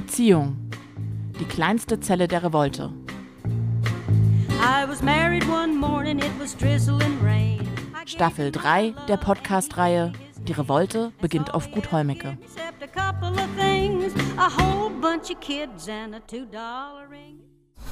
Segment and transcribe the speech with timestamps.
[0.00, 0.56] Beziehung.
[1.40, 2.92] Die kleinste Zelle der Revolte.
[8.06, 10.12] Staffel 3 der Podcast-Reihe
[10.46, 12.38] Die Revolte beginnt auf Gut Holmecke.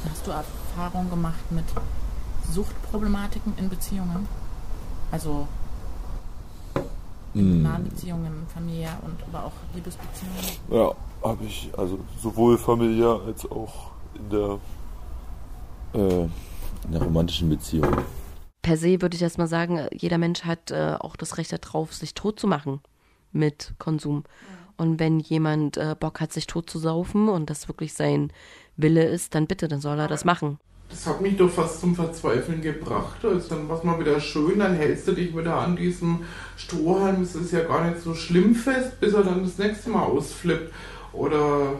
[0.08, 1.64] Hast du Erfahrung gemacht mit
[2.52, 4.28] Suchtproblematiken in Beziehungen?
[5.10, 5.48] Also
[7.42, 7.62] mm.
[7.62, 10.36] nahen Beziehungen, familiär und aber auch Liebesbeziehungen?
[10.70, 14.58] Ja, habe ich, also sowohl familiär als auch in der,
[15.94, 17.96] äh, in der romantischen Beziehung.
[18.62, 22.14] Per se würde ich erstmal sagen, jeder Mensch hat äh, auch das Recht darauf, sich
[22.14, 22.80] tot zu machen
[23.32, 24.24] mit Konsum.
[24.76, 28.32] Und wenn jemand äh, Bock hat, sich tot zu saufen und das wirklich sein
[28.76, 30.58] Wille ist, dann bitte, dann soll er das machen.
[30.88, 33.24] Das hat mich doch fast zum Verzweifeln gebracht.
[33.24, 36.20] Also dann war es mal wieder schön, dann hältst du dich wieder an diesem
[36.56, 37.22] Strohhalm.
[37.22, 40.72] Es ist ja gar nicht so schlimm fest, bis er dann das nächste Mal ausflippt
[41.12, 41.74] oder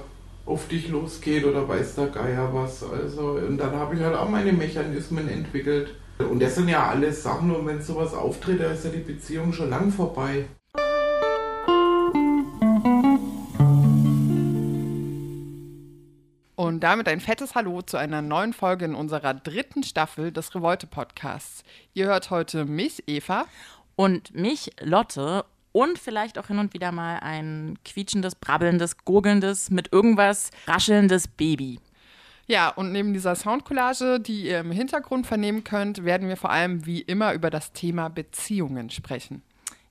[0.45, 2.83] auf dich losgeht oder weiß der Geier was.
[2.83, 5.95] Also, und dann habe ich halt auch meine Mechanismen entwickelt.
[6.19, 9.53] Und das sind ja alles Sachen, und wenn sowas auftritt, da ist ja die Beziehung
[9.53, 10.47] schon lang vorbei.
[16.77, 20.87] Und damit ein fettes Hallo zu einer neuen Folge in unserer dritten Staffel des Revolte
[20.87, 21.65] Podcasts.
[21.95, 23.47] Ihr hört heute mich, Eva.
[23.95, 25.47] Und mich, Lotte.
[25.73, 31.81] Und vielleicht auch hin und wieder mal ein quietschendes, brabbelndes, gurgelndes, mit irgendwas raschelndes Baby.
[32.47, 36.85] Ja, und neben dieser Soundcollage, die ihr im Hintergrund vernehmen könnt, werden wir vor allem
[36.85, 39.41] wie immer über das Thema Beziehungen sprechen.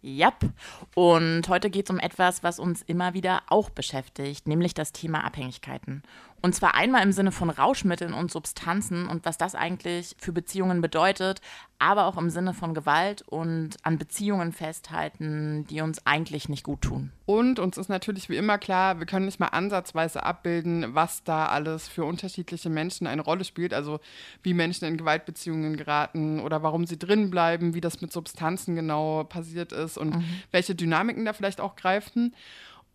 [0.06, 0.52] Yep.
[0.94, 5.24] Und heute geht es um etwas, was uns immer wieder auch beschäftigt, nämlich das Thema
[5.24, 6.04] Abhängigkeiten.
[6.46, 10.80] Und zwar einmal im Sinne von Rauschmitteln und Substanzen und was das eigentlich für Beziehungen
[10.80, 11.42] bedeutet,
[11.80, 16.84] aber auch im Sinne von Gewalt und an Beziehungen festhalten, die uns eigentlich nicht gut
[16.84, 17.12] tun.
[17.26, 21.48] Und uns ist natürlich wie immer klar, wir können nicht mal ansatzweise abbilden, was da
[21.48, 23.74] alles für unterschiedliche Menschen eine Rolle spielt.
[23.74, 24.00] Also
[24.44, 29.24] wie Menschen in Gewaltbeziehungen geraten oder warum sie drin bleiben, wie das mit Substanzen genau
[29.24, 30.26] passiert ist und mhm.
[30.52, 32.36] welche Dynamiken da vielleicht auch greifen.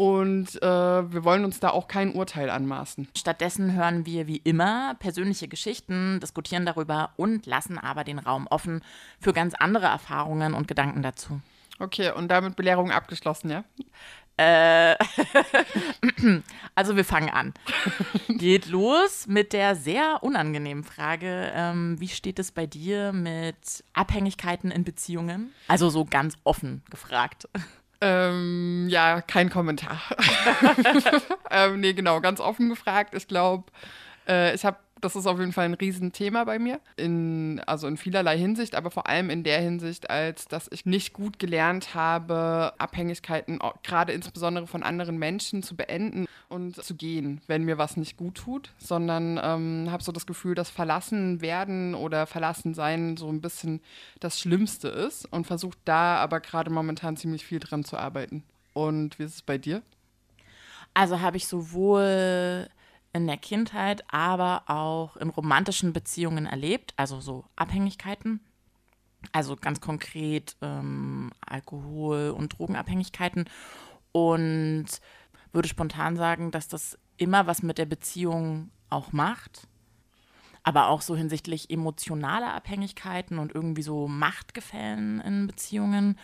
[0.01, 0.67] Und äh,
[1.13, 3.07] wir wollen uns da auch kein Urteil anmaßen.
[3.15, 8.83] Stattdessen hören wir wie immer persönliche Geschichten, diskutieren darüber und lassen aber den Raum offen
[9.21, 11.43] für ganz andere Erfahrungen und Gedanken dazu.
[11.81, 13.65] Okay, und damit Belehrung abgeschlossen, ja?
[14.39, 14.97] Äh,
[16.75, 17.53] also wir fangen an.
[18.29, 24.71] Geht los mit der sehr unangenehmen Frage, ähm, wie steht es bei dir mit Abhängigkeiten
[24.71, 25.53] in Beziehungen?
[25.69, 27.47] Also so ganz offen gefragt.
[28.01, 30.01] Ähm, ja, kein Kommentar.
[31.51, 33.15] ähm, nee, genau, ganz offen gefragt.
[33.15, 33.65] Ich glaube,
[34.27, 37.97] äh, ich habe das ist auf jeden Fall ein Riesenthema bei mir, in, also in
[37.97, 42.75] vielerlei Hinsicht, aber vor allem in der Hinsicht, als dass ich nicht gut gelernt habe,
[42.79, 48.17] Abhängigkeiten, gerade insbesondere von anderen Menschen, zu beenden und zu gehen, wenn mir was nicht
[48.17, 53.29] gut tut, sondern ähm, habe so das Gefühl, dass verlassen werden oder verlassen sein so
[53.29, 53.81] ein bisschen
[54.19, 58.43] das Schlimmste ist und versuche da aber gerade momentan ziemlich viel dran zu arbeiten.
[58.75, 59.83] Und wie ist es bei dir?
[60.93, 62.69] Also habe ich sowohl
[63.13, 68.41] in der Kindheit, aber auch in romantischen Beziehungen erlebt, also so Abhängigkeiten.
[69.33, 73.45] Also ganz konkret ähm, Alkohol- und Drogenabhängigkeiten.
[74.13, 74.87] Und
[75.53, 79.67] würde spontan sagen, dass das immer was mit der Beziehung auch macht.
[80.63, 86.19] Aber auch so hinsichtlich emotionaler Abhängigkeiten und irgendwie so Machtgefällen in Beziehungen.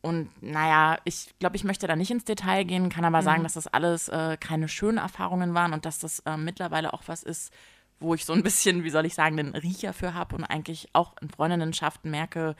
[0.00, 3.24] Und naja, ich glaube, ich möchte da nicht ins Detail gehen, kann aber mhm.
[3.24, 7.02] sagen, dass das alles äh, keine schönen Erfahrungen waren und dass das äh, mittlerweile auch
[7.06, 7.52] was ist,
[8.00, 10.88] wo ich so ein bisschen, wie soll ich sagen, den Riecher für habe und eigentlich
[10.92, 12.54] auch in Freundinnenschaften merke,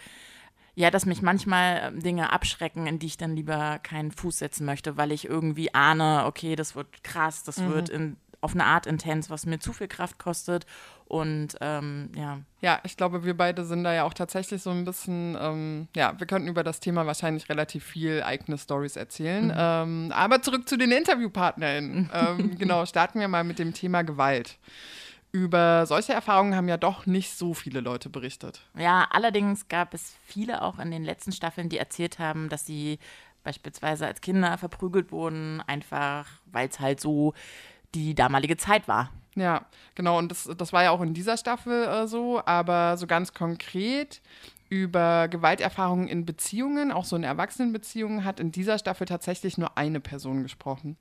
[0.74, 4.64] ja, dass mich manchmal ähm, Dinge abschrecken, in die ich dann lieber keinen Fuß setzen
[4.64, 7.68] möchte, weil ich irgendwie ahne, okay, das wird krass, das mhm.
[7.70, 10.66] wird in, auf eine Art intens, was mir zu viel Kraft kostet
[11.06, 12.40] und ähm, ja.
[12.60, 16.18] Ja, ich glaube, wir beide sind da ja auch tatsächlich so ein bisschen, ähm, ja,
[16.18, 19.46] wir könnten über das Thema wahrscheinlich relativ viel eigene Stories erzählen.
[19.46, 19.54] Mhm.
[19.56, 22.10] Ähm, aber zurück zu den InterviewpartnerInnen.
[22.14, 24.56] Ähm, genau, starten wir mal mit dem Thema Gewalt.
[25.34, 28.60] Über solche Erfahrungen haben ja doch nicht so viele Leute berichtet.
[28.78, 33.00] Ja, allerdings gab es viele auch in den letzten Staffeln, die erzählt haben, dass sie
[33.42, 37.34] beispielsweise als Kinder verprügelt wurden, einfach weil es halt so
[37.96, 39.10] die damalige Zeit war.
[39.34, 39.66] Ja,
[39.96, 40.18] genau.
[40.18, 42.40] Und das, das war ja auch in dieser Staffel äh, so.
[42.46, 44.22] Aber so ganz konkret
[44.68, 49.98] über Gewalterfahrungen in Beziehungen, auch so in Erwachsenenbeziehungen, hat in dieser Staffel tatsächlich nur eine
[49.98, 50.96] Person gesprochen.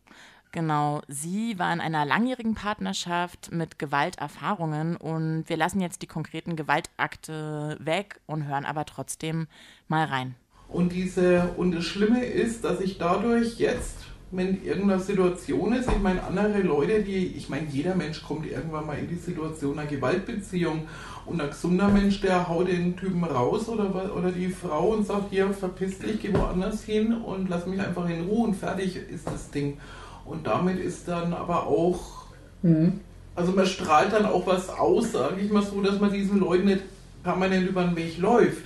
[0.54, 6.56] Genau, sie war in einer langjährigen Partnerschaft mit Gewalterfahrungen und wir lassen jetzt die konkreten
[6.56, 9.48] Gewaltakte weg und hören aber trotzdem
[9.88, 10.36] mal rein.
[10.68, 14.06] Und diese und das Schlimme ist, dass ich dadurch jetzt
[14.36, 18.88] wenn irgendeine Situation ist, ich meine, andere Leute, die, ich meine, jeder Mensch kommt irgendwann
[18.88, 20.88] mal in die Situation einer Gewaltbeziehung
[21.28, 25.30] und ein gesunder Mensch, der haut den Typen raus oder, oder die Frau und sagt,
[25.30, 29.28] hier, verpiss dich, geh woanders hin und lass mich einfach in Ruhe und fertig ist
[29.28, 29.78] das Ding.
[30.26, 32.26] Und damit ist dann aber auch,
[32.62, 33.02] mhm.
[33.36, 36.66] also man strahlt dann auch was aus, sage ich mal so, dass man diesen Leuten
[36.66, 36.84] nicht
[37.24, 38.64] permanent über den Weg läuft.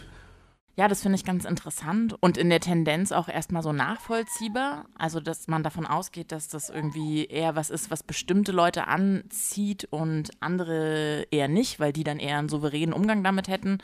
[0.78, 4.86] Ja, das finde ich ganz interessant und in der Tendenz auch erstmal so nachvollziehbar.
[4.96, 9.88] Also, dass man davon ausgeht, dass das irgendwie eher was ist, was bestimmte Leute anzieht
[9.90, 13.80] und andere eher nicht, weil die dann eher einen souveränen Umgang damit hätten.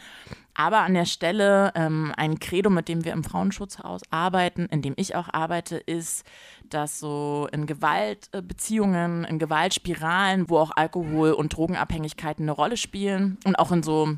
[0.53, 4.93] Aber an der Stelle ähm, ein Credo, mit dem wir im Frauenschutzhaus arbeiten, in dem
[4.95, 6.23] ich auch arbeite, ist,
[6.69, 13.57] dass so in Gewaltbeziehungen, in Gewaltspiralen, wo auch Alkohol und Drogenabhängigkeiten eine Rolle spielen und
[13.57, 14.15] auch in so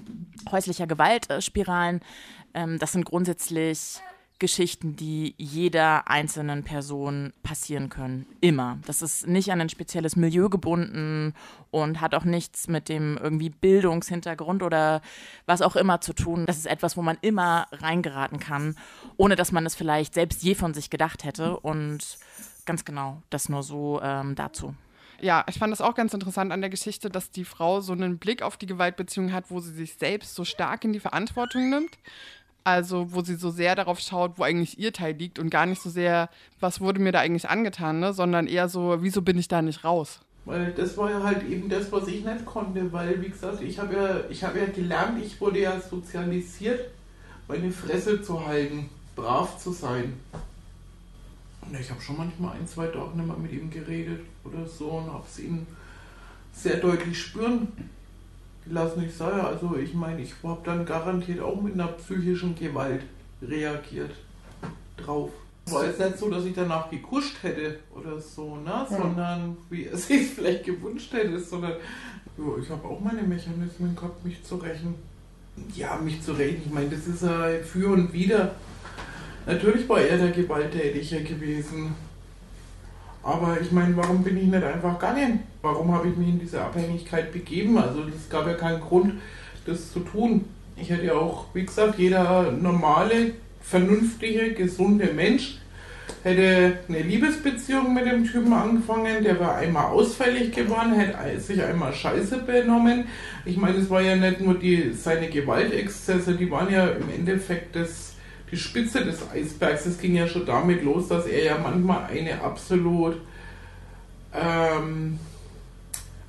[0.52, 2.02] häuslicher Gewaltspiralen,
[2.56, 4.02] ähm, das sind grundsätzlich
[4.38, 8.26] Geschichten, die jeder einzelnen Person passieren können.
[8.42, 8.80] Immer.
[8.86, 11.34] Das ist nicht an ein spezielles Milieu gebunden
[11.72, 15.02] und hat auch nichts mit dem irgendwie Bildungshintergrund oder
[15.46, 16.46] was auch immer zu tun.
[16.46, 18.76] Das ist etwas, wo man immer reingeraten kann,
[19.16, 21.58] ohne dass man es vielleicht selbst je von sich gedacht hätte.
[21.58, 22.18] Und
[22.66, 24.76] ganz genau, das nur so ähm, dazu.
[25.22, 28.18] Ja, ich fand das auch ganz interessant an der Geschichte, dass die Frau so einen
[28.18, 31.98] Blick auf die Gewaltbeziehung hat, wo sie sich selbst so stark in die Verantwortung nimmt.
[32.66, 35.80] Also, wo sie so sehr darauf schaut, wo eigentlich ihr Teil liegt und gar nicht
[35.80, 36.30] so sehr,
[36.60, 38.12] was wurde mir da eigentlich angetan, ne?
[38.12, 40.20] sondern eher so, wieso bin ich da nicht raus?
[40.46, 43.78] Weil das war ja halt eben das, was ich nicht konnte, weil, wie gesagt, ich
[43.78, 46.90] habe ja, hab ja gelernt, ich wurde ja sozialisiert,
[47.48, 50.14] meine Fresse zu halten, brav zu sein.
[51.62, 54.90] Und ich habe schon manchmal ein, zwei Tage nicht mehr mit ihm geredet oder so
[54.90, 55.68] und habe es ihm
[56.52, 57.68] sehr deutlich spüren
[58.66, 59.40] lass nicht sein.
[59.40, 63.02] Also ich meine, ich habe dann garantiert auch mit einer psychischen Gewalt
[63.42, 64.12] reagiert
[64.98, 65.32] drauf.
[65.68, 68.70] War jetzt nicht so, dass ich danach gekuscht hätte oder so, ne?
[68.70, 68.88] Ja.
[68.88, 71.74] sondern wie er sich vielleicht gewünscht hätte, sondern
[72.38, 74.96] jo, ich habe auch meine Mechanismen gehabt, mich zu rächen.
[75.74, 78.56] Ja, mich zu rächen, ich meine, das ist ja für und wieder.
[79.46, 81.96] Natürlich war er der Gewalttätige gewesen.
[83.24, 85.40] Aber ich meine, warum bin ich nicht einfach gegangen?
[85.66, 87.78] Warum habe ich mich in diese Abhängigkeit begeben?
[87.78, 89.16] Also es gab ja keinen Grund,
[89.66, 90.46] das zu tun.
[90.78, 93.32] Ich hätte ja auch, wie gesagt, jeder normale,
[93.62, 95.58] vernünftige, gesunde Mensch
[96.22, 101.94] hätte eine Liebesbeziehung mit dem Typen angefangen, der war einmal ausfällig geworden, hätte sich einmal
[101.94, 103.06] scheiße benommen.
[103.44, 107.76] Ich meine, es war ja nicht nur die, seine Gewaltexzesse, die waren ja im Endeffekt
[107.76, 108.14] das
[108.52, 109.88] die Spitze des Eisbergs.
[109.88, 113.18] Es ging ja schon damit los, dass er ja manchmal eine absolut
[114.34, 115.20] ähm,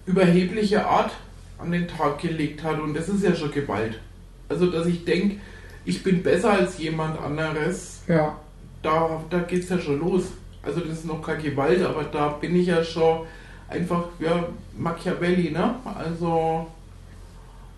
[0.07, 1.13] überhebliche Art
[1.59, 2.81] an den Tag gelegt hat.
[2.81, 4.01] Und das ist ja schon Gewalt.
[4.49, 5.37] Also, dass ich denke,
[5.85, 8.39] ich bin besser als jemand anderes, ja.
[8.83, 10.25] da, da geht es ja schon los.
[10.63, 13.27] Also, das ist noch keine Gewalt, aber da bin ich ja schon
[13.69, 15.75] einfach ja, Machiavelli, ne?
[15.85, 16.67] Also,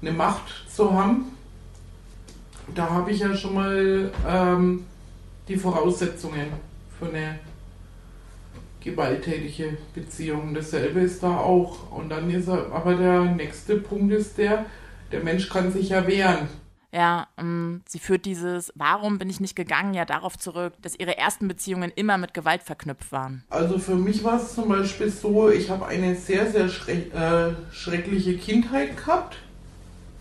[0.00, 1.24] eine Macht zu haben,
[2.74, 4.84] da habe ich ja schon mal ähm,
[5.48, 6.46] die Voraussetzungen
[6.98, 7.38] für eine
[8.90, 10.54] gewalttätige Beziehung.
[10.54, 11.90] Dasselbe ist da auch.
[11.90, 14.66] Und dann ist er, aber der nächste Punkt ist der,
[15.12, 16.48] der Mensch kann sich ja wehren.
[16.90, 21.18] Ja, ähm, sie führt dieses Warum bin ich nicht gegangen ja darauf zurück, dass ihre
[21.18, 23.44] ersten Beziehungen immer mit Gewalt verknüpft waren.
[23.50, 27.50] Also für mich war es zum Beispiel so, ich habe eine sehr, sehr schreck, äh,
[27.72, 29.36] schreckliche Kindheit gehabt,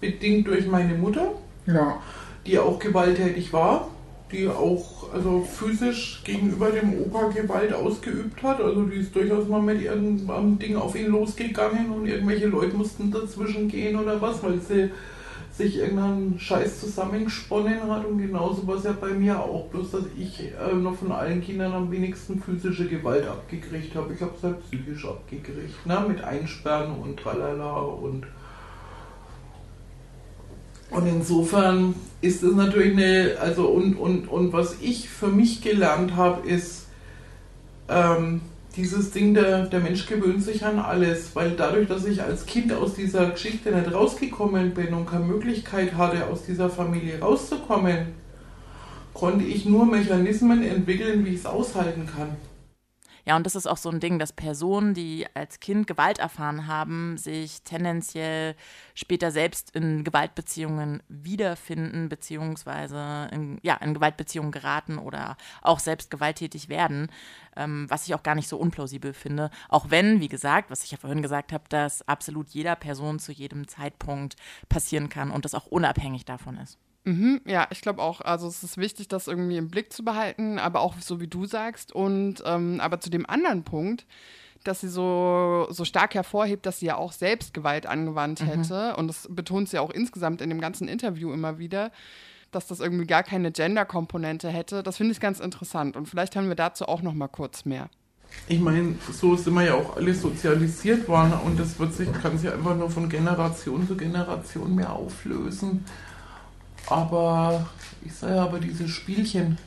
[0.02, 1.32] bedingt durch meine Mutter.
[1.68, 2.02] Ja
[2.48, 3.90] die auch gewalttätig war,
[4.32, 8.62] die auch also physisch gegenüber dem Opa Gewalt ausgeübt hat.
[8.62, 13.12] Also die ist durchaus mal mit irgendeinem Ding auf ihn losgegangen und irgendwelche Leute mussten
[13.12, 14.92] dazwischen gehen oder was, weil sie
[15.58, 19.68] sich irgendeinen Scheiß zusammengesponnen hat und genauso war es ja bei mir auch.
[19.70, 24.14] Bloß, dass ich äh, noch von allen Kindern am wenigsten physische Gewalt abgekriegt habe.
[24.14, 26.06] Ich habe es halt psychisch abgekriegt, ne?
[26.08, 28.28] mit Einsperren und tralala und
[30.90, 36.16] und insofern ist es natürlich eine, also und, und, und was ich für mich gelernt
[36.16, 36.88] habe, ist
[37.90, 38.42] ähm,
[38.76, 42.72] dieses Ding, der, der Mensch gewöhnt sich an alles, weil dadurch, dass ich als Kind
[42.72, 48.14] aus dieser Geschichte nicht rausgekommen bin und keine Möglichkeit hatte, aus dieser Familie rauszukommen,
[49.14, 52.38] konnte ich nur Mechanismen entwickeln, wie ich es aushalten kann.
[53.28, 56.66] Ja, und das ist auch so ein Ding, dass Personen, die als Kind Gewalt erfahren
[56.66, 58.56] haben, sich tendenziell
[58.96, 66.70] später selbst in Gewaltbeziehungen wiederfinden, beziehungsweise in, ja, in Gewaltbeziehungen geraten oder auch selbst gewalttätig
[66.70, 67.12] werden,
[67.58, 69.52] ähm, was ich auch gar nicht so unplausibel finde.
[69.68, 73.34] Auch wenn, wie gesagt, was ich ja vorhin gesagt habe, dass absolut jeder Person zu
[73.34, 74.38] jedem Zeitpunkt
[74.70, 76.78] passieren kann und das auch unabhängig davon ist.
[77.08, 78.20] Mhm, ja, ich glaube auch.
[78.20, 81.46] Also es ist wichtig, das irgendwie im Blick zu behalten, aber auch so wie du
[81.46, 81.94] sagst.
[81.94, 84.06] Und ähm, aber zu dem anderen Punkt,
[84.66, 88.98] dass sie so, so stark hervorhebt, dass sie ja auch selbst Gewalt angewandt hätte.
[88.98, 91.92] Und das betont sie auch insgesamt in dem ganzen Interview immer wieder,
[92.52, 94.84] dass das irgendwie gar keine Gender-Komponente hätte.
[94.84, 95.96] Das finde ich ganz interessant.
[95.96, 97.90] Und vielleicht haben wir dazu auch noch mal kurz mehr.
[98.50, 102.38] Ich meine, so sind wir ja auch alle sozialisiert worden und das wird sich, kann
[102.38, 105.86] sich einfach nur von Generation zu Generation mehr auflösen.
[106.90, 107.68] Aber
[108.04, 109.58] ich sage aber diese Spielchen,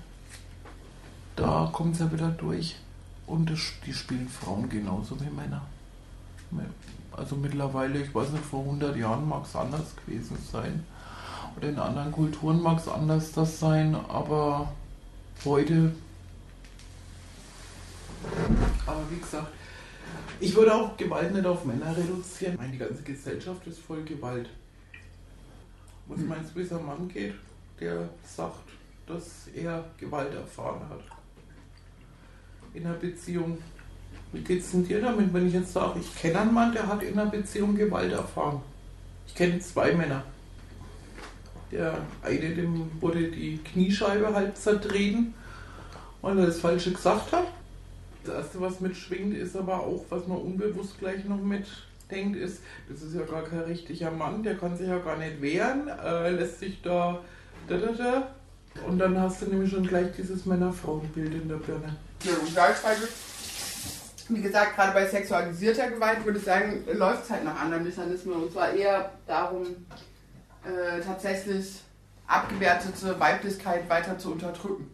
[1.36, 2.76] da kommt es ja wieder durch.
[3.26, 5.62] Und das, die spielen Frauen genauso wie Männer.
[7.12, 10.84] Also mittlerweile, ich weiß nicht, vor 100 Jahren mag es anders gewesen sein.
[11.56, 14.72] Oder in anderen Kulturen mag es anders das sein, aber
[15.44, 15.92] heute.
[18.86, 19.48] Aber wie gesagt,
[20.40, 22.54] ich würde auch Gewalt nicht auf Männer reduzieren.
[22.54, 24.48] Ich meine, die ganze Gesellschaft ist voll Gewalt.
[26.10, 27.34] Was meinst du, wie es ein Mann geht,
[27.78, 28.68] der sagt,
[29.06, 31.02] dass er Gewalt erfahren hat?
[32.74, 33.58] In einer Beziehung.
[34.32, 37.04] Wie geht's denn dir damit, wenn ich jetzt sage, ich kenne einen Mann, der hat
[37.04, 38.60] in einer Beziehung Gewalt erfahren?
[39.28, 40.24] Ich kenne zwei Männer.
[41.70, 45.32] Der eine, dem wurde die Kniescheibe halb zertreten,
[46.22, 47.46] weil er das Falsche gesagt hat.
[48.24, 51.40] Das erste, was mitschwingt, ist aber auch, was man unbewusst gleich noch
[52.10, 55.40] mitdenkt, ist, das ist ja gar kein richtiger Mann, der kann sich ja gar nicht
[55.40, 57.20] wehren, äh, lässt sich da,
[57.68, 58.28] da, da, da.
[58.86, 61.96] Und dann hast du nämlich schon gleich dieses Männer-Frauen-Bild in der Birne.
[62.22, 62.32] Ja,
[64.28, 68.34] wie gesagt, gerade bei sexualisierter Gewalt würde ich sagen, läuft es halt nach anderen Mechanismen.
[68.44, 69.66] Und zwar eher darum,
[70.64, 71.80] äh, tatsächlich
[72.28, 74.88] abgewertete Weiblichkeit weiter zu unterdrücken.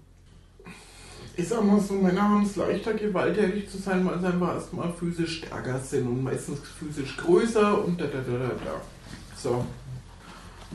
[1.38, 4.90] Ich sag mal so, Männer haben es leichter, gewalttätig zu sein, weil sie einfach erstmal
[4.90, 8.80] physisch stärker sind und meistens physisch größer und da, da, da, da, da.
[9.36, 9.64] So.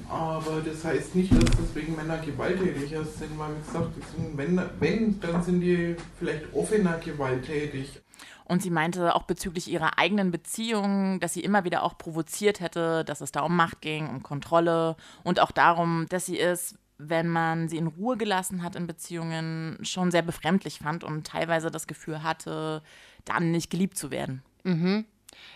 [0.08, 5.20] Aber das heißt nicht, dass deswegen Männer gewalttätiger sind, weil, wie gesagt, sind, wenn, wenn,
[5.20, 8.00] dann sind die vielleicht offener gewalttätig.
[8.46, 13.04] Und sie meinte auch bezüglich ihrer eigenen Beziehung, dass sie immer wieder auch provoziert hätte,
[13.04, 16.76] dass es da um Macht ging, um Kontrolle und auch darum, dass sie es,
[17.08, 21.72] wenn man sie in Ruhe gelassen hat in Beziehungen, schon sehr befremdlich fand und teilweise
[21.72, 22.82] das Gefühl hatte,
[23.26, 24.44] dann nicht geliebt zu werden.
[24.64, 25.06] Mhm.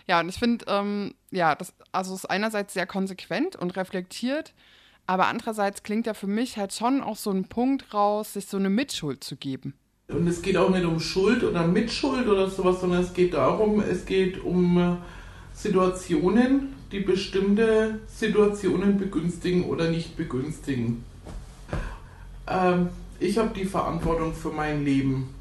[0.06, 4.54] Ja, und ich finde, ähm, ja, das also ist einerseits sehr konsequent und reflektiert,
[5.06, 8.56] aber andererseits klingt da für mich halt schon auch so ein Punkt raus, sich so
[8.56, 9.74] eine Mitschuld zu geben.
[10.08, 13.80] Und es geht auch nicht um Schuld oder Mitschuld oder sowas, sondern es geht darum,
[13.80, 14.96] es geht um äh,
[15.52, 21.04] Situationen, die bestimmte Situationen begünstigen oder nicht begünstigen.
[22.48, 22.88] Ähm,
[23.18, 25.34] ich habe die Verantwortung für mein Leben.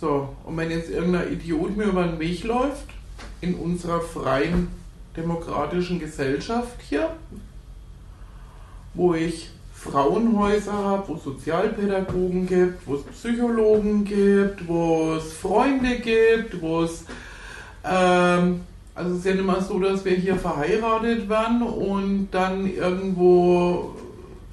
[0.00, 2.86] So, und wenn jetzt irgendein Idiot mir über den Weg läuft,
[3.40, 4.68] in unserer freien
[5.16, 7.16] demokratischen Gesellschaft hier,
[8.94, 15.98] wo ich Frauenhäuser habe, wo es Sozialpädagogen gibt, wo es Psychologen gibt, wo es Freunde
[15.98, 17.04] gibt, wo es
[17.84, 18.62] ähm,
[18.94, 23.94] also es ist ja nicht mal so, dass wir hier verheiratet werden und dann irgendwo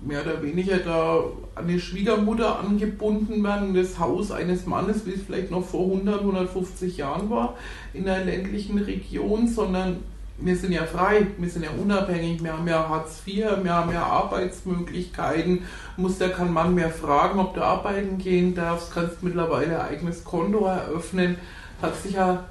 [0.05, 1.23] mehr oder weniger da
[1.55, 6.19] an die Schwiegermutter angebunden werden, das Haus eines Mannes, wie es vielleicht noch vor 100,
[6.19, 7.55] 150 Jahren war,
[7.93, 9.97] in einer ländlichen Region, sondern
[10.39, 13.91] wir sind ja frei, wir sind ja unabhängig, wir haben ja Hartz IV, wir haben
[13.91, 15.63] ja Arbeitsmöglichkeiten,
[15.95, 20.23] muss der kein Mann mehr fragen, ob du arbeiten gehen darfst, kannst mittlerweile ein eigenes
[20.23, 21.37] Konto eröffnen,
[21.81, 22.45] hat sich ja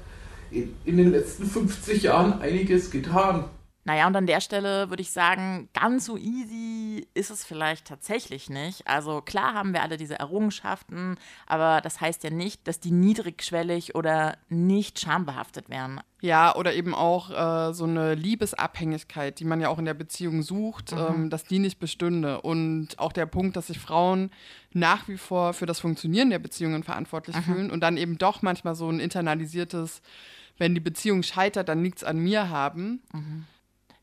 [0.51, 3.45] in den letzten 50 Jahren einiges getan.
[3.85, 8.49] Naja, und an der Stelle würde ich sagen, ganz so easy ist es vielleicht tatsächlich
[8.49, 8.87] nicht.
[8.87, 13.93] Also klar haben wir alle diese Errungenschaften, aber das heißt ja nicht, dass die niedrigschwellig
[13.95, 15.99] oder nicht schambehaftet wären.
[16.21, 20.41] Ja, oder eben auch äh, so eine Liebesabhängigkeit, die man ja auch in der Beziehung
[20.43, 20.97] sucht, Mhm.
[20.97, 22.39] ähm, dass die nicht bestünde.
[22.41, 24.31] Und auch der Punkt, dass sich Frauen
[24.71, 28.75] nach wie vor für das Funktionieren der Beziehungen verantwortlich fühlen und dann eben doch manchmal
[28.75, 30.01] so ein internalisiertes,
[30.57, 33.01] wenn die Beziehung scheitert, dann liegt es an mir haben.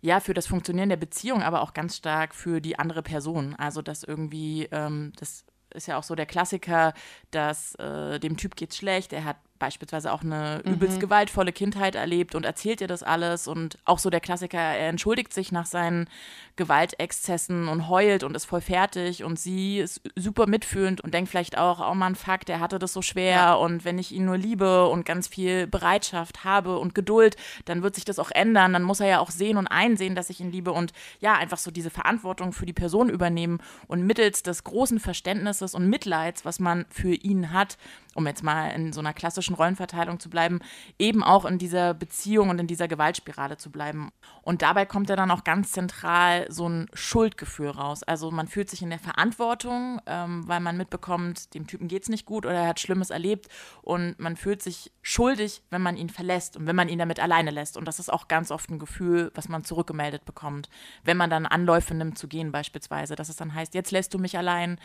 [0.02, 3.54] Ja, für das Funktionieren der Beziehung, aber auch ganz stark für die andere Person.
[3.56, 6.94] Also, dass irgendwie, ähm, das ist ja auch so der Klassiker,
[7.30, 12.34] dass äh, dem Typ geht's schlecht, er hat beispielsweise auch eine übelst gewaltvolle Kindheit erlebt
[12.34, 13.46] und erzählt ihr das alles.
[13.46, 16.08] Und auch so der Klassiker, er entschuldigt sich nach seinen
[16.56, 19.22] Gewaltexzessen und heult und ist voll fertig.
[19.22, 22.92] Und sie ist super mitfühlend und denkt vielleicht auch, oh Mann, fuck, der hatte das
[22.92, 23.60] so schwer.
[23.60, 27.36] Und wenn ich ihn nur liebe und ganz viel Bereitschaft habe und Geduld,
[27.66, 30.30] dann wird sich das auch ändern, dann muss er ja auch sehen und einsehen, dass
[30.30, 33.60] ich ihn liebe und ja, einfach so diese Verantwortung für die Person übernehmen.
[33.86, 37.76] Und mittels des großen Verständnisses und Mitleids, was man für ihn hat,
[38.14, 40.60] um jetzt mal in so einer klassischen klassischen Rollenverteilung zu bleiben,
[40.98, 44.10] eben auch in dieser Beziehung und in dieser Gewaltspirale zu bleiben.
[44.42, 48.02] Und dabei kommt ja dann auch ganz zentral so ein Schuldgefühl raus.
[48.02, 52.08] Also man fühlt sich in der Verantwortung, ähm, weil man mitbekommt, dem Typen geht es
[52.08, 53.48] nicht gut oder er hat Schlimmes erlebt
[53.82, 57.50] und man fühlt sich schuldig, wenn man ihn verlässt und wenn man ihn damit alleine
[57.50, 57.76] lässt.
[57.76, 60.68] Und das ist auch ganz oft ein Gefühl, was man zurückgemeldet bekommt,
[61.04, 64.18] wenn man dann Anläufe nimmt zu gehen beispielsweise, dass es dann heißt, jetzt lässt du
[64.18, 64.78] mich allein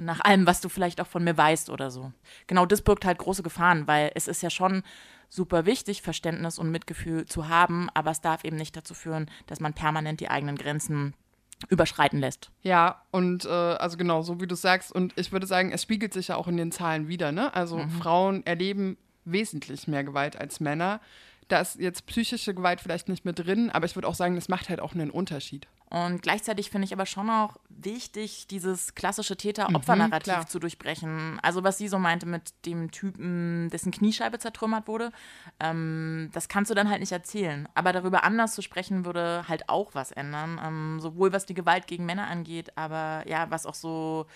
[0.00, 2.12] nach allem, was du vielleicht auch von mir weißt oder so.
[2.46, 4.82] Genau das birgt halt große Gefahren, weil es ist ja schon
[5.28, 9.60] super wichtig, Verständnis und Mitgefühl zu haben, aber es darf eben nicht dazu führen, dass
[9.60, 11.14] man permanent die eigenen Grenzen
[11.68, 12.50] überschreiten lässt.
[12.62, 16.12] Ja, und äh, also genau, so wie du sagst, und ich würde sagen, es spiegelt
[16.12, 17.52] sich ja auch in den Zahlen wieder, ne?
[17.54, 17.90] Also mhm.
[17.90, 21.00] Frauen erleben wesentlich mehr Gewalt als Männer.
[21.48, 24.48] Da ist jetzt psychische Gewalt vielleicht nicht mit drin, aber ich würde auch sagen, das
[24.48, 25.66] macht halt auch einen Unterschied.
[25.90, 31.38] Und gleichzeitig finde ich aber schon auch wichtig, dieses klassische Täter-Opfer-Narrativ mhm, zu durchbrechen.
[31.42, 35.12] Also was sie so meinte mit dem Typen, dessen Kniescheibe zertrümmert wurde,
[35.60, 37.68] ähm, das kannst du dann halt nicht erzählen.
[37.74, 40.60] Aber darüber anders zu sprechen, würde halt auch was ändern.
[40.62, 44.26] Ähm, sowohl was die Gewalt gegen Männer angeht, aber ja, was auch so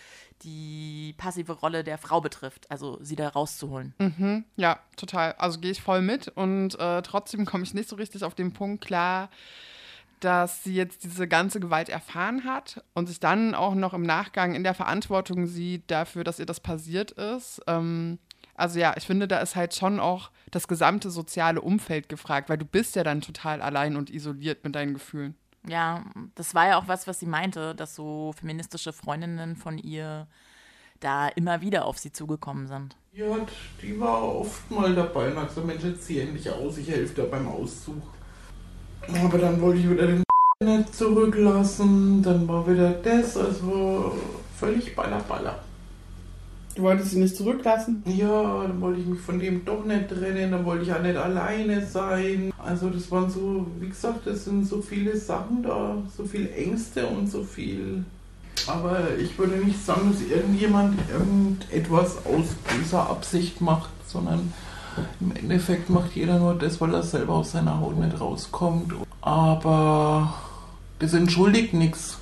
[0.43, 3.95] die passive Rolle der Frau betrifft, also sie da rauszuholen.
[3.99, 5.33] Mhm, ja, total.
[5.33, 8.53] Also gehe ich voll mit und äh, trotzdem komme ich nicht so richtig auf den
[8.53, 9.31] Punkt klar,
[10.25, 14.55] dass sie jetzt diese ganze Gewalt erfahren hat und sich dann auch noch im Nachgang
[14.55, 17.61] in der Verantwortung sieht dafür, dass ihr das passiert ist.
[17.67, 18.19] Ähm,
[18.55, 22.59] also ja, ich finde, da ist halt schon auch das gesamte soziale Umfeld gefragt, weil
[22.59, 25.35] du bist ja dann total allein und isoliert mit deinen Gefühlen.
[25.67, 30.27] Ja, das war ja auch was, was sie meinte, dass so feministische Freundinnen von ihr
[31.01, 32.97] da immer wieder auf sie zugekommen sind.
[33.13, 33.37] Ja,
[33.81, 37.23] die war oft mal dabei und hat gesagt, Mensch, jetzt zieh endlich aus, ich helfe
[37.23, 38.03] dir beim Auszug.
[39.09, 40.23] Aber dann wollte ich wieder den
[40.65, 44.17] nicht zurücklassen, dann war wieder das, also
[44.59, 45.59] völlig baller baller.
[46.75, 48.03] Du wolltest sie nicht zurücklassen?
[48.07, 51.17] Ja, dann wollte ich mich von dem doch nicht trennen, dann wollte ich auch nicht
[51.17, 52.51] alleine sein.
[52.57, 57.07] Also das waren so, wie gesagt, das sind so viele Sachen da, so viele Ängste
[57.07, 58.05] und so viel.
[58.67, 64.53] Aber ich würde nicht sagen, dass irgendjemand irgendetwas aus böser Absicht macht, sondern
[65.21, 68.93] im Endeffekt macht jeder nur das, weil er selber aus seiner Haut nicht rauskommt.
[69.21, 70.35] Aber
[70.99, 72.19] das entschuldigt nichts.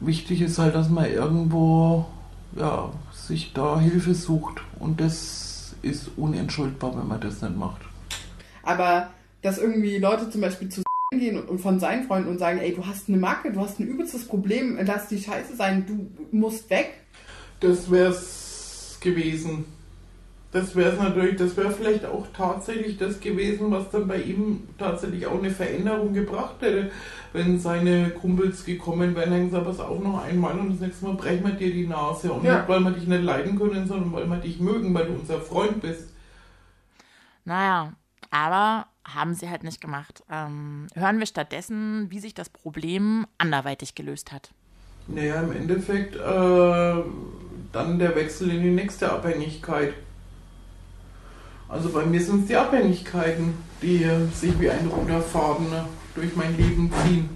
[0.00, 2.06] Wichtig ist halt, dass man irgendwo
[2.56, 4.60] ja, sich da Hilfe sucht.
[4.78, 7.82] Und das ist unentschuldbar, wenn man das nicht macht.
[8.62, 9.10] Aber
[9.42, 12.84] dass irgendwie Leute zum Beispiel zu gehen und von seinen Freunden und sagen, ey, du
[12.84, 16.94] hast eine Marke, du hast ein übelstes Problem, lass die Scheiße sein, du musst weg.
[17.60, 19.66] Das wär's gewesen
[20.54, 24.68] das wäre es natürlich, das wäre vielleicht auch tatsächlich das gewesen, was dann bei ihm
[24.78, 26.92] tatsächlich auch eine Veränderung gebracht hätte,
[27.32, 31.14] wenn seine Kumpels gekommen wären, dann gesagt, pass auf noch einmal und das nächste Mal
[31.14, 32.32] brechen wir dir die Nase.
[32.32, 32.58] Und ja.
[32.58, 35.40] nicht, weil wir dich nicht leiden können, sondern weil wir dich mögen, weil du unser
[35.40, 36.10] Freund bist.
[37.44, 37.92] Naja,
[38.30, 40.22] aber haben sie halt nicht gemacht.
[40.30, 44.52] Ähm, hören wir stattdessen, wie sich das Problem anderweitig gelöst hat.
[45.08, 47.02] Naja, im Endeffekt äh,
[47.72, 49.94] dann der Wechsel in die nächste Abhängigkeit.
[51.74, 55.66] Also bei mir sind es die Abhängigkeiten, die sich wie ein roter Faden
[56.14, 57.28] durch mein Leben ziehen.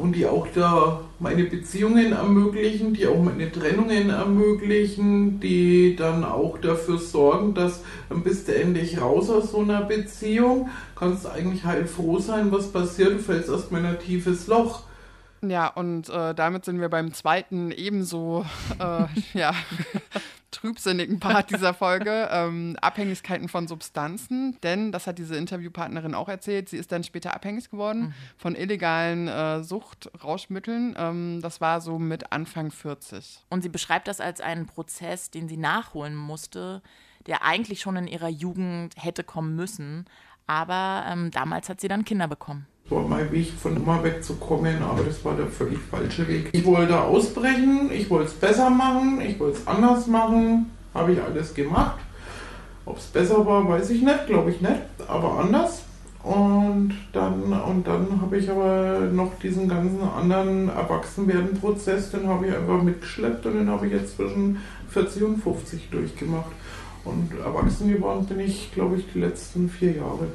[0.00, 6.58] Und die auch da meine Beziehungen ermöglichen, die auch meine Trennungen ermöglichen, die dann auch
[6.58, 12.20] dafür sorgen, dass dann bist du endlich raus aus so einer Beziehung, kannst eigentlich heilfroh
[12.20, 14.82] sein, was passiert, du fällst erstmal in ein tiefes Loch.
[15.42, 18.46] Ja, und äh, damit sind wir beim zweiten ebenso
[18.78, 19.06] äh,
[19.38, 19.52] ja,
[20.56, 24.58] trübsinnigen Part dieser Folge, ähm, Abhängigkeiten von Substanzen.
[24.62, 28.14] Denn, das hat diese Interviewpartnerin auch erzählt, sie ist dann später abhängig geworden mhm.
[28.36, 30.94] von illegalen äh, Suchtrauschmitteln.
[30.98, 33.44] Ähm, das war so mit Anfang 40.
[33.50, 36.82] Und sie beschreibt das als einen Prozess, den sie nachholen musste,
[37.26, 40.06] der eigentlich schon in ihrer Jugend hätte kommen müssen.
[40.46, 45.02] Aber ähm, damals hat sie dann Kinder bekommen war mein Weg, von immer wegzukommen, aber
[45.02, 46.50] das war der völlig falsche Weg.
[46.52, 51.22] Ich wollte ausbrechen, ich wollte es besser machen, ich wollte es anders machen, habe ich
[51.22, 51.98] alles gemacht.
[52.84, 55.82] Ob es besser war, weiß ich nicht, glaube ich nicht, aber anders.
[56.22, 62.54] Und dann, und dann habe ich aber noch diesen ganzen anderen Erwachsenwerden-Prozess, den habe ich
[62.54, 66.50] einfach mitgeschleppt und den habe ich jetzt zwischen 40 und 50 durchgemacht.
[67.04, 70.26] Und erwachsen geworden bin ich, glaube ich, die letzten vier Jahre.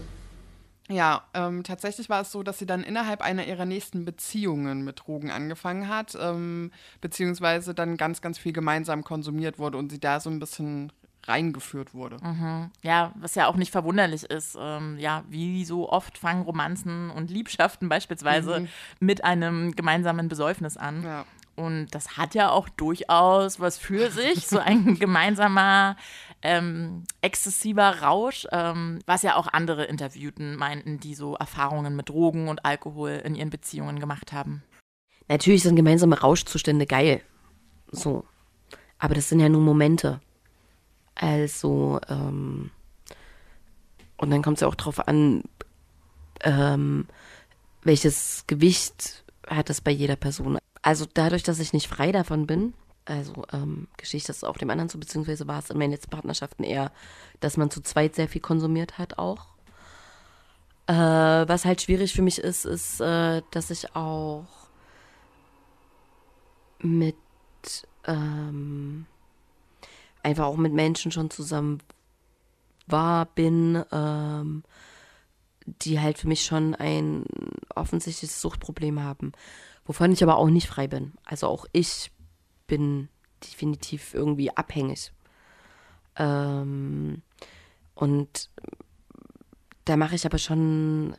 [0.92, 5.04] Ja, ähm, tatsächlich war es so, dass sie dann innerhalb einer ihrer nächsten Beziehungen mit
[5.06, 10.20] Drogen angefangen hat, ähm, beziehungsweise dann ganz, ganz viel gemeinsam konsumiert wurde und sie da
[10.20, 10.92] so ein bisschen
[11.24, 12.18] reingeführt wurde.
[12.22, 12.72] Mhm.
[12.82, 14.58] Ja, was ja auch nicht verwunderlich ist.
[14.60, 18.68] Ähm, ja, wie so oft fangen Romanzen und Liebschaften beispielsweise mhm.
[19.00, 21.04] mit einem gemeinsamen Besäufnis an.
[21.04, 21.26] Ja.
[21.62, 25.96] Und das hat ja auch durchaus was für sich, so ein gemeinsamer
[26.42, 32.48] ähm, exzessiver Rausch, ähm, was ja auch andere Interviewten meinten, die so Erfahrungen mit Drogen
[32.48, 34.64] und Alkohol in ihren Beziehungen gemacht haben.
[35.28, 37.22] Natürlich sind gemeinsame Rauschzustände geil.
[37.92, 38.26] So.
[38.98, 40.20] Aber das sind ja nur Momente.
[41.16, 42.72] Also, ähm,
[44.18, 45.44] und dann kommt es ja auch drauf an,
[46.42, 47.08] ähm,
[47.84, 50.58] welches Gewicht hat es bei jeder Person.
[50.82, 52.74] Also dadurch, dass ich nicht frei davon bin,
[53.06, 56.64] also ähm, Geschichte ist auf dem anderen zu, beziehungsweise war es in meinen letzten Partnerschaften
[56.64, 56.92] eher,
[57.40, 59.48] dass man zu zweit sehr viel konsumiert hat auch.
[60.88, 64.46] Äh, was halt schwierig für mich ist, ist, äh, dass ich auch
[66.80, 67.16] mit
[68.06, 69.06] ähm,
[70.24, 71.80] einfach auch mit Menschen schon zusammen
[72.88, 74.64] war, bin, ähm,
[75.66, 77.26] die halt für mich schon ein
[77.76, 79.32] offensichtliches Suchtproblem haben,
[79.92, 81.12] wovon ich aber auch nicht frei bin.
[81.26, 82.12] Also auch ich
[82.66, 83.10] bin
[83.44, 85.12] definitiv irgendwie abhängig.
[86.16, 87.22] Ähm,
[87.94, 88.50] und
[89.84, 91.18] da mache ich aber schon,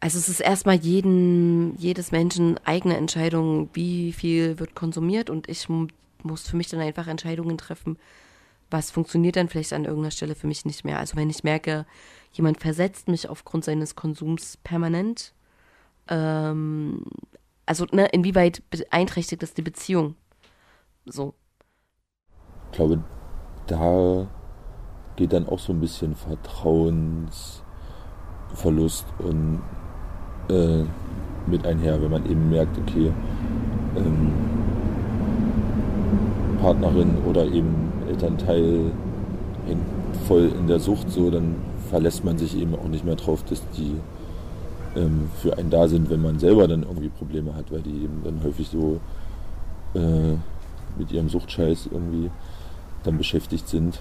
[0.00, 5.68] also es ist erstmal jeden, jedes Menschen eigene Entscheidung, wie viel wird konsumiert und ich
[5.68, 7.98] muss für mich dann einfach Entscheidungen treffen,
[8.68, 10.98] was funktioniert dann vielleicht an irgendeiner Stelle für mich nicht mehr.
[10.98, 11.86] Also wenn ich merke,
[12.32, 15.34] jemand versetzt mich aufgrund seines Konsums permanent,
[16.08, 17.04] ähm,
[17.66, 20.16] also ne, inwieweit beeinträchtigt das die Beziehung?
[21.06, 21.34] So.
[22.70, 23.02] Ich glaube,
[23.66, 24.28] da
[25.16, 29.60] geht dann auch so ein bisschen Vertrauensverlust und
[30.48, 30.84] äh,
[31.46, 33.12] mit einher, wenn man eben merkt, okay,
[33.96, 34.32] ähm,
[36.60, 38.90] Partnerin oder eben Elternteil
[39.66, 39.82] hängt
[40.26, 41.56] voll in der Sucht, so dann
[41.90, 43.96] verlässt man sich eben auch nicht mehr drauf, dass die
[44.96, 48.22] ähm, für einen da sind, wenn man selber dann irgendwie Probleme hat, weil die eben
[48.24, 49.00] dann häufig so
[49.94, 50.36] äh,
[50.98, 52.30] mit ihrem Suchtscheiß irgendwie
[53.02, 54.00] dann beschäftigt sind.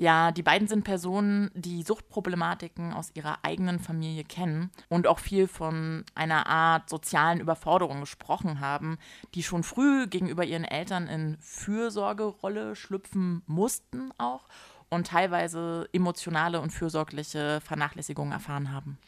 [0.00, 5.48] Ja, die beiden sind Personen, die Suchtproblematiken aus ihrer eigenen Familie kennen und auch viel
[5.48, 8.98] von einer Art sozialen Überforderung gesprochen haben,
[9.34, 14.44] die schon früh gegenüber ihren Eltern in Fürsorgerolle schlüpfen mussten auch
[14.90, 18.98] und teilweise emotionale und fürsorgliche Vernachlässigung erfahren haben.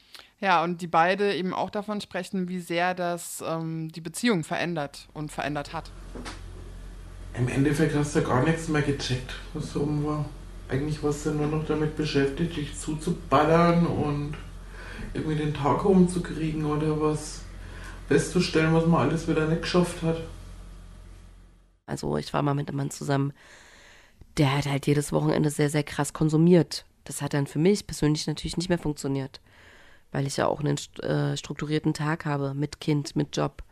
[0.41, 5.09] Ja, und die beide eben auch davon sprechen, wie sehr das ähm, die Beziehung verändert
[5.13, 5.91] und verändert hat.
[7.35, 10.25] Im Endeffekt hast du gar nichts mehr gecheckt, was rum war.
[10.69, 14.35] Eigentlich warst du nur noch damit beschäftigt, dich zuzuballern und
[15.15, 17.43] irgendwie den Tag rumzukriegen oder was
[18.09, 20.21] festzustellen, was man alles wieder nicht geschafft hat.
[21.87, 23.33] Also ich war mal mit einem Mann zusammen,
[24.37, 26.85] der hat halt jedes Wochenende sehr, sehr krass konsumiert.
[27.05, 29.41] Das hat dann für mich persönlich natürlich nicht mehr funktioniert,
[30.13, 33.63] weil ich ja auch einen äh, strukturierten Tag habe mit Kind, mit Job.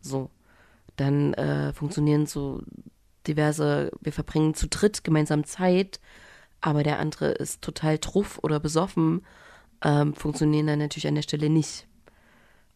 [0.00, 0.30] So.
[0.96, 2.62] Dann äh, funktionieren so
[3.26, 6.00] diverse, wir verbringen zu dritt gemeinsam Zeit,
[6.60, 9.24] aber der andere ist total truff oder besoffen,
[9.82, 11.86] ähm, funktionieren dann natürlich an der Stelle nicht.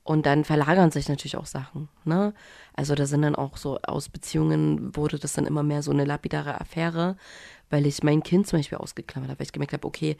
[0.06, 1.88] Und dann verlagern sich natürlich auch Sachen.
[2.04, 2.32] Ne?
[2.74, 6.04] Also da sind dann auch so aus Beziehungen wurde das dann immer mehr so eine
[6.04, 7.16] lapidare Affäre,
[7.70, 10.16] weil ich mein Kind zum Beispiel ausgeklammert habe, weil ich gemerkt habe, okay,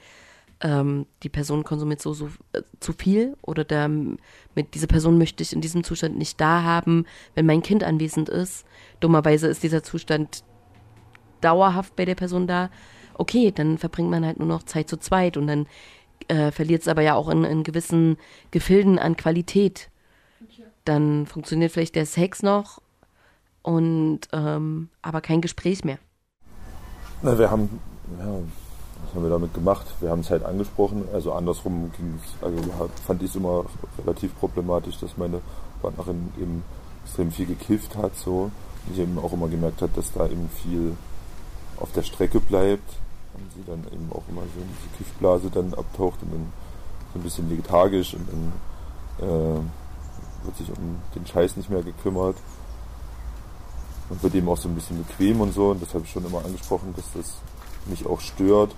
[0.60, 5.44] ähm, die Person konsumiert so, so äh, zu viel oder der, mit dieser Person möchte
[5.44, 8.66] ich in diesem Zustand nicht da haben, wenn mein Kind anwesend ist.
[8.98, 10.42] Dummerweise ist dieser Zustand
[11.42, 12.70] dauerhaft bei der Person da.
[13.14, 15.68] Okay, dann verbringt man halt nur noch Zeit zu zweit und dann
[16.28, 18.16] äh, verliert es aber ja auch in, in gewissen
[18.50, 19.90] Gefilden an Qualität.
[20.84, 22.80] Dann funktioniert vielleicht der Sex noch
[23.62, 25.98] und ähm, aber kein Gespräch mehr.
[27.22, 27.80] Na, wir haben,
[28.18, 29.86] ja, was haben wir damit gemacht?
[30.00, 31.90] Wir haben es halt angesprochen, also andersrum
[32.40, 32.58] also
[33.04, 33.64] fand ich es immer
[33.98, 35.40] relativ problematisch, dass meine
[35.82, 36.62] Partnerin eben
[37.04, 38.50] extrem viel gekifft hat, so.
[38.86, 40.96] Und ich eben auch immer gemerkt hat, dass da eben viel
[41.78, 42.98] auf der Strecke bleibt
[43.36, 46.52] und sie dann eben auch immer so diese Kiffblase dann abtaucht und dann
[47.12, 48.52] so ein bisschen lethargisch und dann
[49.28, 49.60] äh,
[50.44, 52.36] wird sich um den Scheiß nicht mehr gekümmert.
[54.08, 55.70] Und wird eben auch so ein bisschen bequem und so.
[55.70, 57.34] Und das habe ich schon immer angesprochen, dass das
[57.86, 58.74] mich auch stört.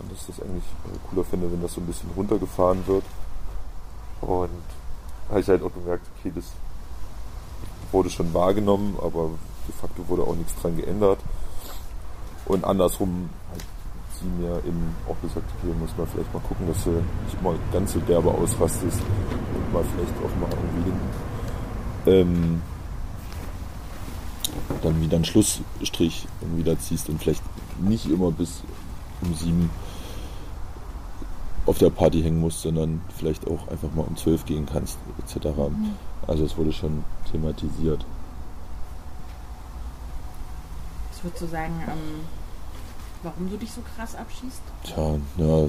[0.00, 0.64] Und dass ich das eigentlich
[1.08, 3.04] cooler finde, wenn das so ein bisschen runtergefahren wird.
[4.20, 4.50] Und
[5.28, 6.46] habe ich halt auch gemerkt, okay, das
[7.92, 9.30] wurde schon wahrgenommen, aber
[9.68, 11.20] de facto wurde auch nichts dran geändert.
[12.46, 13.64] Und andersrum halt
[14.22, 17.54] sie mir eben auch gesagt, hier muss man vielleicht mal gucken, dass du nicht immer
[17.72, 20.92] ganz so derbe ausrastest und mal vielleicht auch mal irgendwie
[22.06, 22.62] ähm,
[24.82, 27.42] dann wieder einen Schlussstrich wieder ziehst und vielleicht
[27.80, 28.62] nicht immer bis
[29.20, 29.70] um sieben
[31.66, 35.46] auf der Party hängen musst, sondern vielleicht auch einfach mal um zwölf gehen kannst, etc.
[35.46, 35.94] Mhm.
[36.26, 38.04] Also es wurde schon thematisiert.
[41.10, 42.41] Was würdest du sagen, ähm,
[43.22, 44.62] warum du dich so krass abschießt?
[44.84, 45.68] Tja, ja,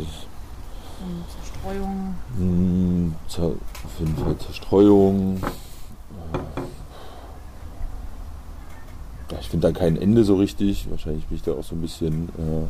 [1.36, 2.16] Zerstreuung.
[2.38, 5.42] mh, zer, auf jeden Fall Zerstreuung.
[9.32, 10.90] Ja, ich finde da kein Ende so richtig.
[10.90, 12.68] Wahrscheinlich bin ich da auch so ein bisschen äh,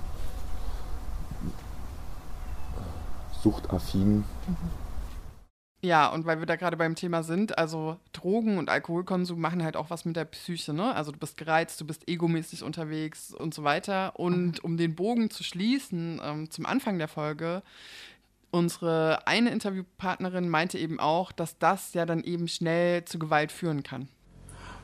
[3.44, 4.24] suchtaffin.
[5.84, 9.76] Ja, und weil wir da gerade beim Thema sind, also Drogen und Alkoholkonsum machen halt
[9.76, 10.96] auch was mit der Psyche, ne?
[10.96, 14.18] Also du bist gereizt, du bist egomäßig unterwegs und so weiter.
[14.18, 17.64] Und um den Bogen zu schließen, ähm, zum Anfang der Folge,
[18.50, 23.84] unsere eine Interviewpartnerin meinte eben auch, dass das ja dann eben schnell zu Gewalt führen
[23.84, 24.08] kann.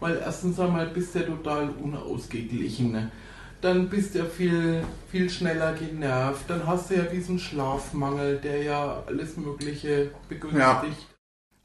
[0.01, 2.91] Weil erstens einmal bist du ja total unausgeglichen.
[2.91, 3.11] Ne?
[3.61, 6.49] Dann bist du ja viel, viel schneller genervt.
[6.49, 11.07] Dann hast du ja diesen Schlafmangel, der ja alles Mögliche begünstigt.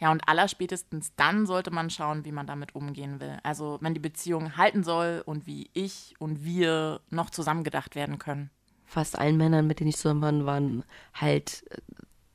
[0.01, 3.39] Ja, und allerspätestens dann sollte man schauen, wie man damit umgehen will.
[3.43, 8.51] Also wenn die Beziehung halten soll und wie ich und wir noch zusammengedacht werden können.
[8.85, 11.79] Fast allen Männern, mit denen ich zusammen war, waren halt äh,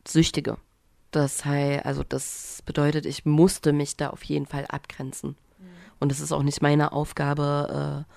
[0.07, 0.57] Süchtige.
[1.11, 5.35] Das heißt, also das bedeutet, ich musste mich da auf jeden Fall abgrenzen.
[5.99, 8.13] Und es ist auch nicht meine Aufgabe, äh,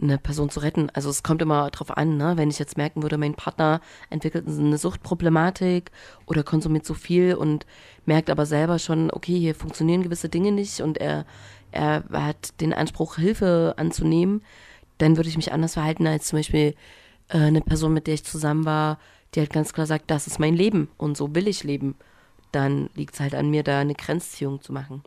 [0.00, 0.90] eine Person zu retten.
[0.90, 2.36] Also es kommt immer drauf an, ne?
[2.36, 3.80] wenn ich jetzt merken würde, mein Partner
[4.10, 5.90] entwickelt eine Suchtproblematik
[6.26, 7.66] oder konsumiert zu viel und
[8.04, 11.24] merkt aber selber schon, okay, hier funktionieren gewisse Dinge nicht und er,
[11.70, 14.42] er hat den Anspruch, Hilfe anzunehmen,
[14.98, 16.74] dann würde ich mich anders verhalten als zum Beispiel
[17.28, 18.98] äh, eine Person, mit der ich zusammen war,
[19.34, 21.96] die halt ganz klar sagt, das ist mein Leben und so will ich leben.
[22.52, 25.02] Dann liegt es halt an mir, da eine Grenzziehung zu machen.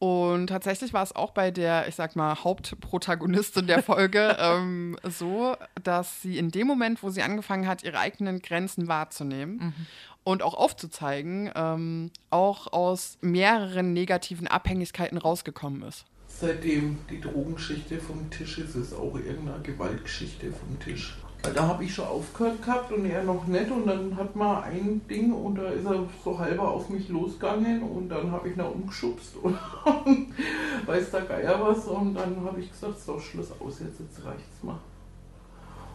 [0.00, 5.56] Und tatsächlich war es auch bei der, ich sag mal, Hauptprotagonistin der Folge ähm, so,
[5.82, 9.74] dass sie in dem Moment, wo sie angefangen hat, ihre eigenen Grenzen wahrzunehmen
[10.22, 16.04] und auch aufzuzeigen, ähm, auch aus mehreren negativen Abhängigkeiten rausgekommen ist.
[16.28, 21.16] Seitdem die Drogengeschichte vom Tisch ist, ist auch irgendeine Gewaltgeschichte vom Tisch.
[21.42, 25.00] Da habe ich schon aufgehört gehabt und er noch nicht und dann hat man ein
[25.08, 28.60] Ding und da ist er so halber auf mich losgegangen und dann habe ich ihn
[28.60, 29.56] umgeschubst und
[30.86, 34.62] weiß der Geier was und dann habe ich gesagt, so Schluss aus, jetzt, jetzt reicht's
[34.62, 34.78] mal.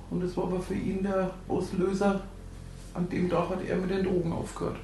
[0.10, 2.22] Und das war aber für ihn der Auslöser.
[2.94, 4.78] An dem Tag hat er mit den Drogen aufgehört.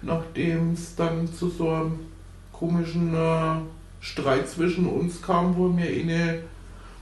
[0.00, 2.00] Nachdem es dann zu so einem
[2.52, 3.56] komischen äh,
[4.00, 6.42] Streit zwischen uns kam, wo er mir eine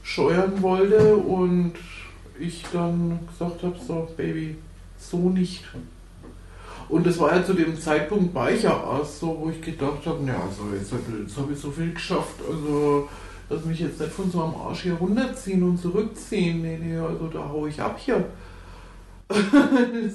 [0.03, 1.75] scheuern wollte und
[2.41, 4.57] ich dann gesagt habe, so Baby,
[4.99, 5.65] so nicht.
[6.89, 10.05] Und das war ja zu dem Zeitpunkt war ich ja erst so, wo ich gedacht
[10.07, 13.09] habe, ja, also jetzt, jetzt habe ich so viel geschafft, also
[13.49, 16.63] dass mich jetzt nicht von so einem Arsch hier runterziehen und zurückziehen.
[16.63, 18.25] Nee, nee, also da hau ich ab hier.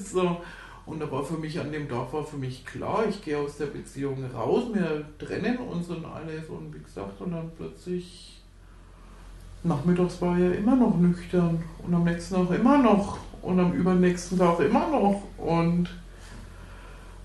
[0.03, 0.37] so.
[0.85, 3.57] Und da war für mich an dem Tag war für mich klar, ich gehe aus
[3.57, 8.34] der Beziehung raus, wir trennen uns und alles und wie gesagt, und dann plötzlich
[9.65, 14.37] nachmittags war er immer noch nüchtern und am nächsten Tag immer noch und am übernächsten
[14.37, 15.89] Tag immer noch und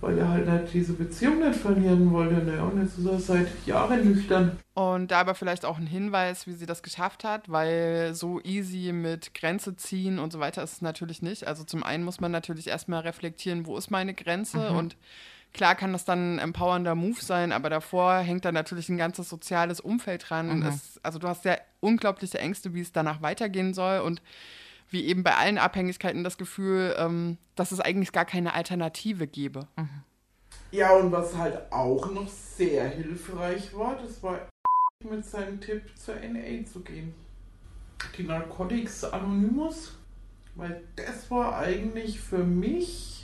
[0.01, 2.43] weil er halt nicht diese Beziehung nicht verlieren wollte.
[2.43, 2.63] Ne?
[2.65, 4.59] Und jetzt ist er seit Jahren nüchtern.
[4.73, 8.93] Und da aber vielleicht auch ein Hinweis, wie sie das geschafft hat, weil so easy
[8.93, 11.47] mit Grenze ziehen und so weiter ist es natürlich nicht.
[11.47, 14.97] Also zum einen muss man natürlich erstmal reflektieren, wo ist meine Grenze und
[15.53, 19.29] Klar kann das dann ein empowernder Move sein, aber davor hängt da natürlich ein ganzes
[19.29, 20.49] soziales Umfeld dran.
[20.51, 24.01] Und es, also du hast ja unglaubliche Ängste, wie es danach weitergehen soll.
[24.01, 24.23] Und
[24.91, 29.69] wie eben bei allen Abhängigkeiten das Gefühl, ähm, dass es eigentlich gar keine Alternative gäbe.
[30.73, 34.49] Ja, und was halt auch noch sehr hilfreich war, das war
[35.09, 37.15] mit seinem Tipp zur NA zu gehen.
[38.17, 39.93] Die Narcotics Anonymous,
[40.55, 43.20] weil das war eigentlich für mich,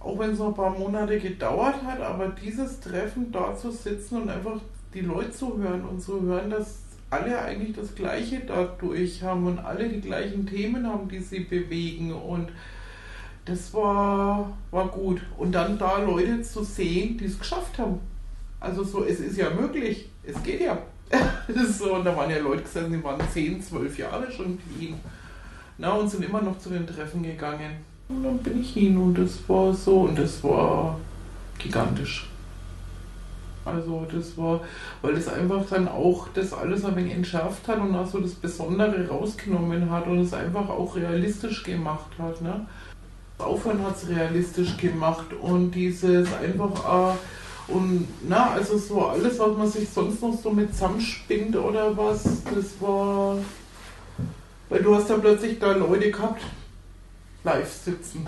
[0.00, 4.22] auch wenn es noch ein paar Monate gedauert hat, aber dieses Treffen da zu sitzen
[4.22, 4.58] und einfach
[4.94, 9.58] die Leute zu hören und zu hören, dass alle eigentlich das Gleiche dadurch haben und
[9.58, 12.48] alle die gleichen Themen haben, die sie bewegen und
[13.44, 15.20] das war, war gut.
[15.36, 17.98] Und dann da Leute zu sehen, die es geschafft haben.
[18.60, 20.78] Also so, es ist ja möglich, es geht ja.
[21.68, 24.94] So, und da waren ja Leute gesessen, die waren 10, 12 Jahre schon clean.
[25.78, 27.89] Na, und sind immer noch zu den Treffen gegangen.
[28.10, 30.98] Und dann bin ich hin und das war so, und das war
[31.58, 32.26] gigantisch.
[33.64, 34.60] Also das war,
[35.00, 38.32] weil das einfach dann auch das alles ein wenig entschärft hat und auch so das
[38.32, 42.40] Besondere rausgenommen hat und es einfach auch realistisch gemacht hat.
[42.40, 42.66] Ne?
[43.38, 49.38] Das Aufhören hat es realistisch gemacht und dieses einfach, äh, und na, also so alles,
[49.38, 53.36] was man sich sonst noch so mit zusammenspinnt oder was, das war,
[54.68, 56.42] weil du hast ja plötzlich da Leute gehabt,
[57.44, 58.26] live sitzen,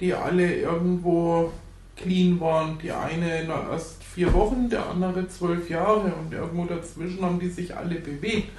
[0.00, 1.52] die alle irgendwo
[1.96, 2.78] clean waren.
[2.78, 7.50] Die eine na, erst vier Wochen, der andere zwölf Jahre und irgendwo dazwischen haben die
[7.50, 8.50] sich alle bewegt.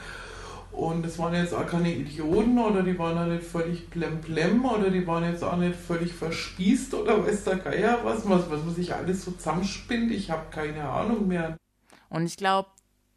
[0.71, 4.89] Und es waren jetzt auch keine Idioten oder die waren auch nicht völlig blemblem oder
[4.89, 8.75] die waren jetzt auch nicht völlig verspießt oder weiß der Geier was, was, was man
[8.75, 10.12] sich alles so zusammenspinnt.
[10.12, 11.55] Ich habe keine Ahnung mehr.
[12.10, 12.69] Und ich glaube,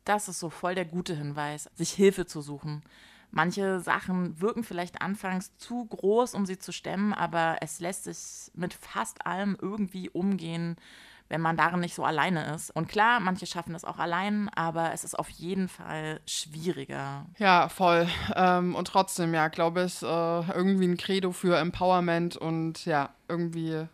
[0.05, 2.83] das ist so voll der gute Hinweis, sich Hilfe zu suchen.
[3.31, 8.51] Manche Sachen wirken vielleicht anfangs zu groß, um sie zu stemmen, aber es lässt sich
[8.55, 10.77] mit fast allem irgendwie umgehen,
[11.29, 12.71] wenn man darin nicht so alleine ist.
[12.71, 17.27] Und klar, manche schaffen es auch allein, aber es ist auf jeden Fall schwieriger.
[17.39, 18.09] Ja, voll.
[18.35, 20.07] Ähm, und trotzdem, ja, glaube ich, äh,
[20.53, 23.87] irgendwie ein Credo für Empowerment und ja, irgendwie,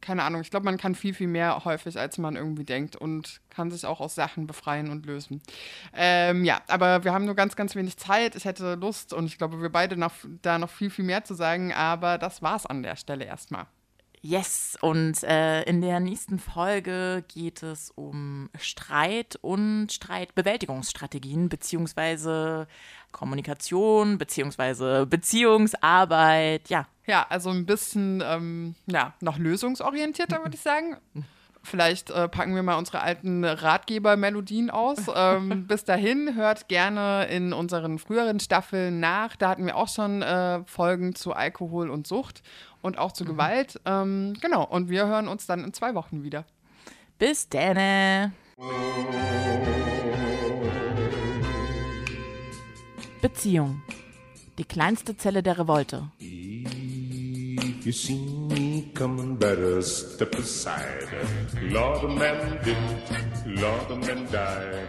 [0.00, 3.40] keine Ahnung, ich glaube, man kann viel, viel mehr häufig, als man irgendwie denkt und
[3.50, 5.42] kann sich auch aus Sachen befreien und lösen.
[5.94, 8.36] Ähm, ja, aber wir haben nur ganz, ganz wenig Zeit.
[8.36, 11.34] Ich hätte Lust und ich glaube, wir beide noch, da noch viel, viel mehr zu
[11.34, 13.66] sagen, aber das war's an der Stelle erstmal.
[14.20, 22.66] Yes, und äh, in der nächsten Folge geht es um Streit und Streitbewältigungsstrategien beziehungsweise
[23.12, 26.86] Kommunikation beziehungsweise Beziehungsarbeit, ja.
[27.06, 30.96] Ja, also ein bisschen ähm, ja, noch lösungsorientierter, würde ich sagen.
[31.68, 34.98] Vielleicht äh, packen wir mal unsere alten Ratgeber-Melodien aus.
[35.18, 39.34] Ähm, bis dahin hört gerne in unseren früheren Staffeln nach.
[39.34, 42.42] Da hatten wir auch schon äh, Folgen zu Alkohol und Sucht
[42.82, 43.28] und auch zu mhm.
[43.28, 43.80] Gewalt.
[43.84, 46.44] Ähm, genau, und wir hören uns dann in zwei Wochen wieder.
[47.18, 48.32] Bis dann.
[53.20, 53.82] Beziehung.
[54.58, 56.10] Die kleinste Zelle der Revolte.
[57.60, 61.08] If you see me coming, better step aside.
[61.62, 62.76] Lord, a man did,
[63.46, 64.88] Lord, a man died.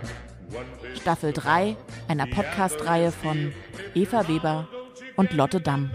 [1.01, 1.75] Staffel 3
[2.07, 3.53] einer Podcast-Reihe von
[3.93, 4.67] Eva Weber
[5.15, 5.91] und Lotte Damm.